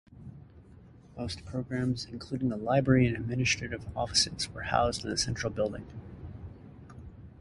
[1.15, 5.85] Most programs, including the library and administrative offices, were housed in the central building.